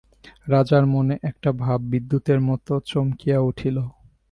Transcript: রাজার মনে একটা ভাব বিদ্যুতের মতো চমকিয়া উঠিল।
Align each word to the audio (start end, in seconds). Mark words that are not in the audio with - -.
রাজার 0.47 0.83
মনে 0.93 1.15
একটা 1.29 1.49
ভাব 1.61 1.79
বিদ্যুতের 1.91 2.39
মতো 2.47 2.73
চমকিয়া 2.89 3.37
উঠিল। 3.49 3.77